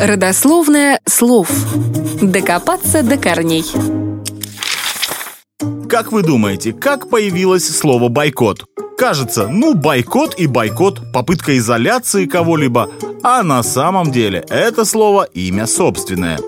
[0.00, 1.50] Родословное слов.
[2.22, 3.64] Докопаться до корней.
[5.88, 8.64] Как вы думаете, как появилось слово «бойкот»?
[8.96, 12.90] Кажется, ну бойкот и бойкот, попытка изоляции кого-либо,
[13.22, 16.38] а на самом деле это слово имя собственное.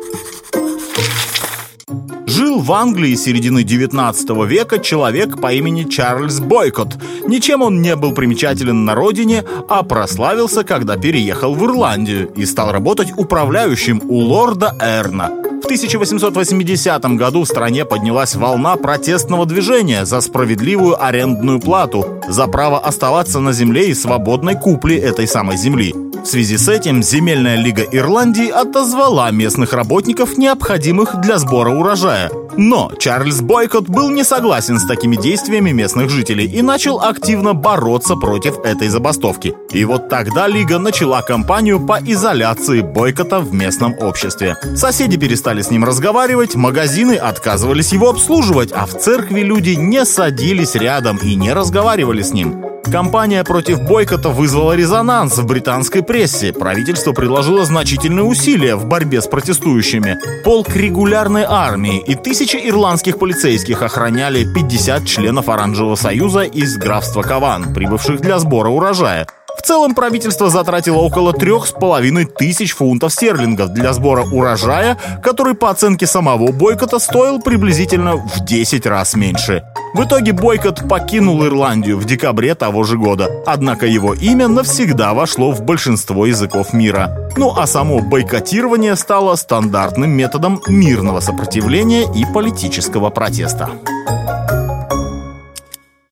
[2.35, 6.97] Жил в Англии середины 19 века человек по имени Чарльз Бойкот.
[7.27, 12.73] Ничем он не был примечателен на родине, а прославился, когда переехал в Ирландию и стал
[12.73, 15.29] работать управляющим у лорда Эрна.
[15.29, 22.79] В 1880 году в стране поднялась волна протестного движения за справедливую арендную плату, за право
[22.79, 25.95] оставаться на земле и свободной купли этой самой земли.
[26.23, 32.31] В связи с этим Земельная лига Ирландии отозвала местных работников, необходимых для сбора урожая.
[32.57, 38.15] Но Чарльз Бойкот был не согласен с такими действиями местных жителей и начал активно бороться
[38.15, 39.55] против этой забастовки.
[39.73, 44.57] И вот тогда Лига начала кампанию по изоляции Бойкота в местном обществе.
[44.77, 50.77] Соседи перестали с ним разговаривать, магазины отказывались его обслуживать, а в церкви люди не садились
[50.77, 52.72] рядом и не разговаривали с ним.
[52.91, 56.53] Кампания против бойкота вызвала резонанс в британской прессе.
[56.53, 60.19] Правительство приложило значительные усилия в борьбе с протестующими.
[60.45, 67.73] Полк регулярной армии и тысячи ирландских полицейских охраняли 50 членов Оранжевого союза из графства Каван,
[67.73, 69.27] прибывших для сбора урожая.
[69.57, 75.55] В целом правительство затратило около трех с половиной тысяч фунтов стерлингов для сбора урожая, который
[75.55, 79.63] по оценке самого бойкота стоил приблизительно в 10 раз меньше.
[79.95, 85.53] В итоге бойкот покинул Ирландию в декабре того же года, однако его имя навсегда вошло
[85.53, 87.29] в большинство языков мира.
[87.37, 93.69] Ну а само бойкотирование стало стандартным методом мирного сопротивления и политического протеста.